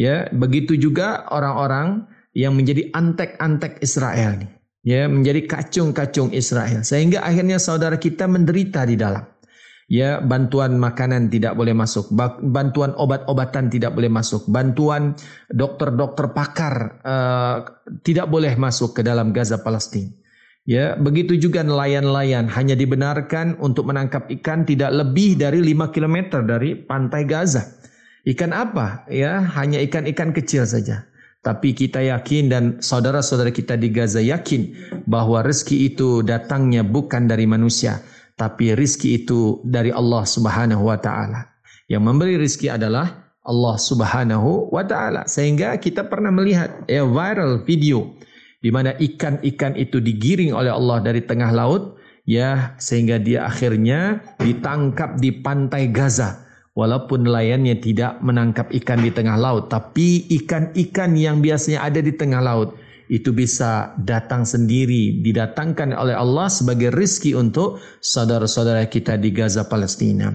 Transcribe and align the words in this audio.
Ya, 0.00 0.32
begitu 0.32 0.80
juga 0.80 1.28
orang-orang 1.28 2.08
yang 2.32 2.56
menjadi 2.56 2.88
antek-antek 2.96 3.84
Israel 3.84 4.40
nih. 4.40 4.50
Ya, 4.80 5.04
menjadi 5.12 5.44
kacung-kacung 5.44 6.32
Israel 6.32 6.80
sehingga 6.80 7.20
akhirnya 7.20 7.60
saudara 7.60 8.00
kita 8.00 8.24
menderita 8.24 8.88
di 8.88 8.96
dalam. 8.96 9.28
Ya, 9.92 10.24
bantuan 10.24 10.80
makanan 10.80 11.28
tidak 11.28 11.52
boleh 11.52 11.76
masuk, 11.76 12.08
bantuan 12.48 12.96
obat-obatan 12.96 13.68
tidak 13.68 13.92
boleh 13.92 14.08
masuk, 14.08 14.48
bantuan 14.48 15.18
dokter-dokter 15.52 16.32
pakar 16.32 17.02
uh, 17.04 17.56
tidak 18.00 18.30
boleh 18.32 18.56
masuk 18.56 18.96
ke 18.96 19.02
dalam 19.04 19.36
Gaza 19.36 19.60
Palestina. 19.60 20.16
Ya, 20.64 20.96
begitu 20.96 21.36
juga 21.36 21.60
nelayan-nelayan 21.66 22.48
hanya 22.48 22.78
dibenarkan 22.78 23.58
untuk 23.60 23.90
menangkap 23.90 24.30
ikan 24.40 24.64
tidak 24.64 24.94
lebih 24.94 25.36
dari 25.36 25.60
5 25.60 25.92
km 25.92 26.40
dari 26.46 26.78
pantai 26.78 27.26
Gaza. 27.26 27.79
Ikan 28.30 28.54
apa? 28.54 29.02
Ya, 29.10 29.42
hanya 29.58 29.82
ikan-ikan 29.82 30.30
kecil 30.30 30.62
saja. 30.62 31.10
Tapi 31.42 31.74
kita 31.74 31.98
yakin 31.98 32.52
dan 32.52 32.64
saudara-saudara 32.78 33.50
kita 33.50 33.74
di 33.74 33.90
Gaza 33.90 34.22
yakin 34.22 34.70
bahwa 35.10 35.42
rezeki 35.42 35.90
itu 35.90 36.22
datangnya 36.22 36.86
bukan 36.86 37.26
dari 37.26 37.48
manusia, 37.48 37.98
tapi 38.38 38.76
rizki 38.76 39.24
itu 39.24 39.58
dari 39.66 39.90
Allah 39.90 40.22
Subhanahu 40.22 40.86
wa 40.86 41.00
taala. 41.00 41.48
Yang 41.90 42.02
memberi 42.06 42.34
rizki 42.38 42.68
adalah 42.68 43.34
Allah 43.40 43.76
Subhanahu 43.80 44.68
wa 44.68 44.84
taala. 44.84 45.24
Sehingga 45.26 45.74
kita 45.80 46.06
pernah 46.06 46.28
melihat 46.30 46.84
ya 46.86 47.08
viral 47.08 47.64
video 47.64 48.14
di 48.60 48.68
mana 48.68 48.92
ikan-ikan 49.00 49.74
itu 49.80 49.96
digiring 49.98 50.52
oleh 50.52 50.68
Allah 50.68 51.00
dari 51.00 51.24
tengah 51.24 51.50
laut 51.56 51.96
ya 52.28 52.76
sehingga 52.76 53.16
dia 53.16 53.48
akhirnya 53.48 54.20
ditangkap 54.38 55.16
di 55.16 55.40
pantai 55.40 55.88
Gaza. 55.88 56.49
Walaupun 56.80 57.28
nelayannya 57.28 57.76
tidak 57.84 58.24
menangkap 58.24 58.72
ikan 58.72 59.04
di 59.04 59.12
tengah 59.12 59.36
laut, 59.36 59.68
tapi 59.68 60.24
ikan-ikan 60.40 61.12
yang 61.12 61.44
biasanya 61.44 61.84
ada 61.84 62.00
di 62.00 62.16
tengah 62.16 62.40
laut 62.40 62.72
itu 63.10 63.34
bisa 63.34 63.92
datang 64.00 64.46
sendiri 64.46 65.20
didatangkan 65.20 65.92
oleh 65.92 66.14
Allah 66.14 66.46
sebagai 66.46 66.94
rizki 66.94 67.36
untuk 67.36 67.82
saudara-saudara 68.00 68.86
kita 68.86 69.18
di 69.20 69.34
Gaza 69.34 69.66
Palestina. 69.68 70.32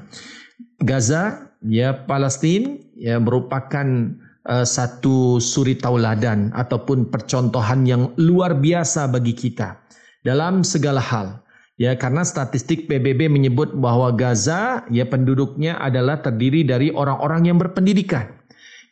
Gaza 0.83 1.49
ya 1.63 2.05
Palestina 2.05 2.75
ya 2.99 3.15
merupakan 3.17 4.13
uh, 4.45 4.67
satu 4.67 5.39
suri 5.39 5.79
tauladan 5.79 6.51
ataupun 6.51 7.07
percontohan 7.07 7.87
yang 7.87 8.11
luar 8.19 8.59
biasa 8.59 9.07
bagi 9.07 9.31
kita 9.31 9.79
dalam 10.27 10.67
segala 10.67 10.99
hal. 10.99 11.44
Ya 11.75 11.91
karena 11.99 12.23
statistik 12.23 12.87
PBB 12.87 13.27
menyebut 13.27 13.75
bahwa 13.75 14.15
Gaza 14.15 14.87
ya 14.87 15.03
penduduknya 15.03 15.75
adalah 15.75 16.23
terdiri 16.23 16.63
dari 16.63 16.87
orang-orang 16.87 17.51
yang 17.51 17.57
berpendidikan. 17.59 18.31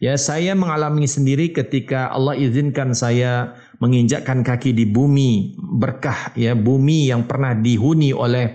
Ya 0.03 0.19
saya 0.19 0.51
mengalami 0.51 1.07
sendiri 1.07 1.55
ketika 1.55 2.11
Allah 2.11 2.35
izinkan 2.35 2.91
saya 2.91 3.55
menginjakkan 3.79 4.43
kaki 4.43 4.75
di 4.75 4.83
bumi 4.83 5.55
berkah 5.79 6.35
ya 6.35 6.59
bumi 6.59 7.07
yang 7.07 7.23
pernah 7.23 7.55
dihuni 7.55 8.11
oleh 8.11 8.51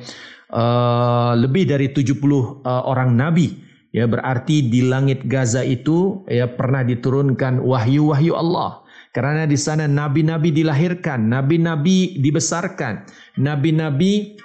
uh, 0.52 1.32
lebih 1.32 1.64
dari 1.64 1.88
70 1.88 2.20
uh, 2.20 2.84
orang 2.84 3.16
nabi 3.16 3.56
ya 3.96 4.04
berarti 4.04 4.68
di 4.68 4.84
langit 4.84 5.24
Gaza 5.24 5.64
itu 5.64 6.24
ya 6.28 6.48
pernah 6.52 6.84
diturunkan 6.84 7.64
wahyu-wahyu 7.64 8.36
Allah 8.36 8.84
karena 9.16 9.48
di 9.48 9.56
sana 9.56 9.88
nabi-nabi 9.88 10.52
dilahirkan 10.52 11.28
nabi-nabi 11.28 12.20
dibesarkan 12.20 13.04
nabi-nabi 13.40 14.36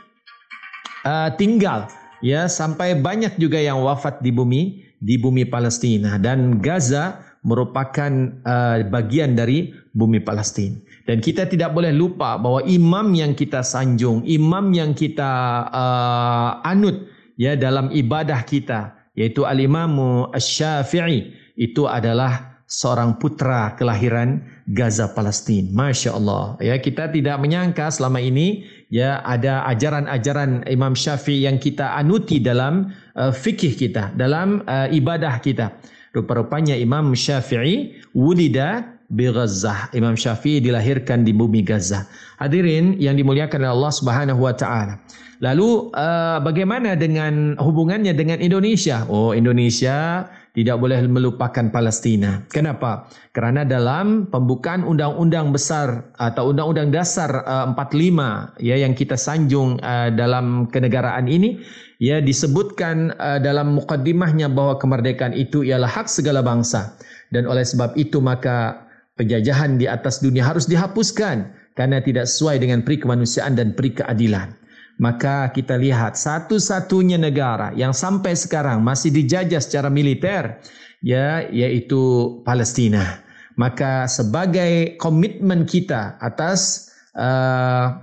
uh, 1.08 1.32
tinggal 1.36 1.88
ya 2.24 2.48
sampai 2.48 2.96
banyak 3.00 3.36
juga 3.40 3.60
yang 3.60 3.84
wafat 3.84 4.24
di 4.24 4.32
bumi 4.32 4.84
di 5.04 5.20
bumi 5.20 5.44
Palestina 5.44 6.16
dan 6.16 6.64
Gaza 6.64 7.20
merupakan 7.44 8.12
uh, 8.48 8.80
bagian 8.88 9.36
dari 9.36 9.76
bumi 9.92 10.24
Palestina. 10.24 10.80
Dan 11.04 11.20
kita 11.20 11.44
tidak 11.44 11.76
boleh 11.76 11.92
lupa 11.92 12.40
bahwa 12.40 12.64
imam 12.64 13.12
yang 13.12 13.36
kita 13.36 13.60
sanjung, 13.60 14.24
imam 14.24 14.72
yang 14.72 14.96
kita 14.96 15.68
uh, 15.68 16.64
anut 16.64 17.04
ya 17.36 17.60
dalam 17.60 17.92
ibadah 17.92 18.48
kita 18.48 18.96
yaitu 19.14 19.46
al-Imam 19.46 20.26
Asy-Syafi'i 20.34 21.36
itu 21.60 21.86
adalah 21.86 22.53
seorang 22.74 23.22
putra 23.22 23.78
kelahiran 23.78 24.42
Gaza 24.66 25.14
Palestina. 25.14 25.70
Masya 25.70 26.18
Allah. 26.18 26.58
Ya 26.58 26.74
kita 26.82 27.14
tidak 27.14 27.38
menyangka 27.38 27.94
selama 27.94 28.18
ini 28.18 28.66
ya 28.90 29.22
ada 29.22 29.62
ajaran-ajaran 29.70 30.66
Imam 30.66 30.98
Syafi'i 30.98 31.46
yang 31.46 31.62
kita 31.62 31.94
anuti 31.94 32.42
dalam 32.42 32.90
uh, 33.14 33.30
fikih 33.30 33.78
kita, 33.78 34.18
dalam 34.18 34.66
uh, 34.66 34.90
ibadah 34.90 35.38
kita. 35.38 35.78
Rupa-rupanya 36.18 36.74
Imam 36.74 37.14
Syafi'i 37.14 38.02
wulida 38.18 38.98
bi 39.14 39.30
Gaza. 39.30 39.94
Imam 39.94 40.18
Syafi'i 40.18 40.58
dilahirkan 40.58 41.22
di 41.22 41.30
bumi 41.30 41.62
Gaza. 41.62 42.10
Hadirin 42.42 42.98
yang 42.98 43.14
dimuliakan 43.22 43.62
oleh 43.62 43.74
Allah 43.78 43.94
Subhanahu 43.94 44.42
wa 44.42 44.54
taala. 44.58 44.98
Lalu 45.46 45.92
uh, 45.94 46.40
bagaimana 46.42 46.98
dengan 46.98 47.54
hubungannya 47.60 48.16
dengan 48.16 48.40
Indonesia? 48.40 49.04
Oh, 49.12 49.36
Indonesia 49.36 50.26
tidak 50.54 50.78
boleh 50.78 51.02
melupakan 51.10 51.66
Palestina. 51.74 52.46
Kenapa? 52.54 53.10
Karena 53.34 53.66
dalam 53.66 54.30
pembukaan 54.30 54.86
undang-undang 54.86 55.50
besar 55.50 56.14
atau 56.22 56.54
undang-undang 56.54 56.94
dasar 56.94 57.42
uh, 57.42 57.74
45 57.74 58.62
ya 58.62 58.78
yang 58.78 58.94
kita 58.94 59.18
sanjung 59.18 59.82
uh, 59.82 60.14
dalam 60.14 60.70
kenegaraan 60.70 61.26
ini 61.26 61.58
ya 61.98 62.22
disebutkan 62.22 63.18
uh, 63.18 63.42
dalam 63.42 63.82
mukaddimahnya 63.82 64.46
bahwa 64.54 64.78
kemerdekaan 64.78 65.34
itu 65.34 65.66
ialah 65.66 65.90
hak 65.90 66.06
segala 66.06 66.46
bangsa 66.46 66.94
dan 67.34 67.50
oleh 67.50 67.66
sebab 67.66 67.98
itu 67.98 68.22
maka 68.22 68.86
penjajahan 69.18 69.82
di 69.82 69.90
atas 69.90 70.22
dunia 70.22 70.46
harus 70.46 70.70
dihapuskan 70.70 71.50
karena 71.74 71.98
tidak 72.06 72.30
sesuai 72.30 72.62
dengan 72.62 72.86
peri 72.86 73.02
kemanusiaan 73.02 73.58
dan 73.58 73.74
peri 73.74 73.98
keadilan 73.98 74.54
maka 75.02 75.50
kita 75.50 75.78
lihat 75.78 76.14
satu-satunya 76.14 77.18
negara 77.18 77.74
yang 77.74 77.92
sampai 77.96 78.38
sekarang 78.38 78.86
masih 78.86 79.10
dijajah 79.10 79.62
secara 79.62 79.90
militer 79.90 80.62
ya 81.02 81.46
yaitu 81.50 82.38
Palestina. 82.46 83.22
Maka 83.54 84.10
sebagai 84.10 84.98
komitmen 84.98 85.70
kita 85.70 86.18
atas 86.18 86.90
uh, 87.14 88.02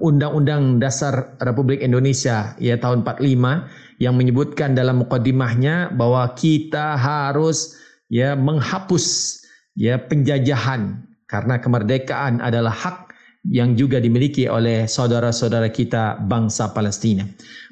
Undang-Undang 0.00 0.76
Dasar 0.76 1.36
Republik 1.40 1.80
Indonesia 1.80 2.52
ya 2.60 2.76
tahun 2.76 3.00
45 3.00 4.00
yang 4.00 4.14
menyebutkan 4.14 4.76
dalam 4.76 5.00
mukadimahnya 5.00 5.92
bahwa 5.96 6.36
kita 6.36 7.00
harus 7.00 7.76
ya 8.12 8.36
menghapus 8.36 9.40
ya 9.72 9.96
penjajahan 9.96 11.00
karena 11.28 11.60
kemerdekaan 11.60 12.40
adalah 12.44 12.72
hak 12.72 13.07
yang 13.46 13.78
juga 13.78 14.02
dimiliki 14.02 14.50
oleh 14.50 14.90
saudara-saudara 14.90 15.70
kita 15.70 16.18
bangsa 16.26 16.74
Palestina. 16.74 17.22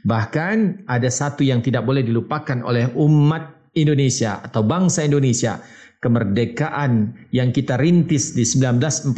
Bahkan 0.06 0.87
ada 0.87 1.10
satu 1.10 1.43
yang 1.43 1.59
tidak 1.59 1.82
boleh 1.82 2.06
dilupakan 2.06 2.62
oleh 2.62 2.87
umat 2.94 3.75
Indonesia 3.75 4.38
atau 4.47 4.62
bangsa 4.62 5.03
Indonesia, 5.03 5.59
kemerdekaan 5.99 7.19
yang 7.34 7.50
kita 7.50 7.75
rintis 7.77 8.38
di 8.38 8.47
1945 8.47 9.16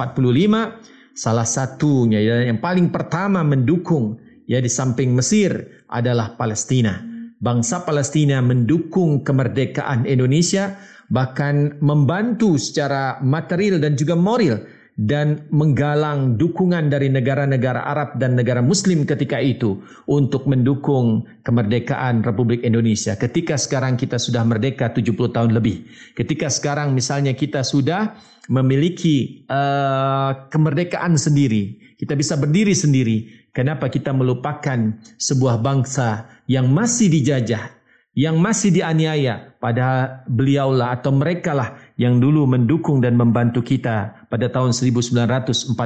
salah 1.18 1.46
satunya 1.46 2.22
ya, 2.22 2.46
yang 2.46 2.62
paling 2.62 2.94
pertama 2.94 3.42
mendukung 3.42 4.16
ya 4.48 4.62
di 4.62 4.70
samping 4.70 5.12
Mesir 5.12 5.84
adalah 5.90 6.38
Palestina. 6.38 7.04
Bangsa 7.38 7.86
Palestina 7.86 8.42
mendukung 8.42 9.22
kemerdekaan 9.22 10.08
Indonesia 10.08 10.74
bahkan 11.06 11.78
membantu 11.78 12.58
secara 12.58 13.22
material 13.22 13.78
dan 13.78 13.94
juga 13.94 14.18
moral 14.18 14.77
dan 14.98 15.46
menggalang 15.54 16.34
dukungan 16.34 16.90
dari 16.90 17.06
negara-negara 17.06 17.86
Arab 17.86 18.18
dan 18.18 18.34
negara 18.34 18.58
Muslim 18.58 19.06
ketika 19.06 19.38
itu 19.38 19.78
untuk 20.10 20.50
mendukung 20.50 21.22
kemerdekaan 21.46 22.26
Republik 22.26 22.66
Indonesia. 22.66 23.14
Ketika 23.14 23.54
sekarang 23.54 23.94
kita 23.94 24.18
sudah 24.18 24.42
merdeka 24.42 24.90
70 24.90 25.14
tahun 25.30 25.54
lebih. 25.54 25.86
Ketika 26.18 26.50
sekarang 26.50 26.98
misalnya 26.98 27.30
kita 27.38 27.62
sudah 27.62 28.18
memiliki 28.50 29.46
uh, 29.46 30.50
kemerdekaan 30.50 31.14
sendiri, 31.14 31.78
kita 31.94 32.18
bisa 32.18 32.34
berdiri 32.34 32.74
sendiri. 32.74 33.46
Kenapa 33.54 33.86
kita 33.86 34.10
melupakan 34.10 34.98
sebuah 35.18 35.62
bangsa 35.62 36.26
yang 36.50 36.70
masih 36.70 37.10
dijajah, 37.10 37.77
yang 38.18 38.42
masih 38.42 38.74
dianiaya 38.74 39.54
pada 39.62 40.18
beliaulah 40.26 40.98
atau 40.98 41.14
mereka 41.14 41.54
lah 41.54 41.78
yang 41.94 42.18
dulu 42.18 42.50
mendukung 42.50 42.98
dan 42.98 43.14
membantu 43.14 43.62
kita 43.62 44.26
pada 44.26 44.50
tahun 44.50 44.74
1945. 44.74 45.78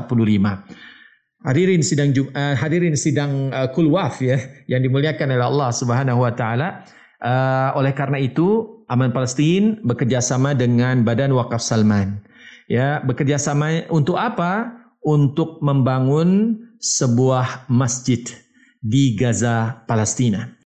Hadirin 1.44 1.82
sidang 1.84 2.16
uh, 2.32 2.54
hadirin 2.56 2.96
sidang 2.96 3.52
uh, 3.52 3.68
Kulwaf 3.68 4.24
ya 4.24 4.40
yang 4.64 4.80
dimuliakan 4.80 5.28
oleh 5.36 5.44
Allah 5.44 5.70
Subhanahu 5.76 6.24
wa 6.24 6.32
taala. 6.32 6.88
Uh, 7.20 7.76
oleh 7.76 7.92
karena 7.92 8.16
itu 8.16 8.80
Aman 8.88 9.12
Palestin 9.12 9.76
bekerja 9.84 10.24
sama 10.24 10.56
dengan 10.56 11.04
Badan 11.04 11.36
Wakaf 11.36 11.60
Salman. 11.60 12.16
Ya, 12.64 13.04
bekerja 13.04 13.36
sama 13.36 13.84
untuk 13.92 14.16
apa? 14.16 14.72
Untuk 15.04 15.60
membangun 15.60 16.56
sebuah 16.80 17.68
masjid 17.68 18.22
di 18.80 19.18
Gaza, 19.18 19.84
Palestina. 19.84 20.56